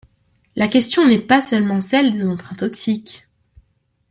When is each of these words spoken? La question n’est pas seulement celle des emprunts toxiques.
La 0.55 0.67
question 0.67 1.05
n’est 1.07 1.19
pas 1.21 1.43
seulement 1.43 1.79
celle 1.79 2.11
des 2.11 2.25
emprunts 2.25 2.55
toxiques. 2.55 3.27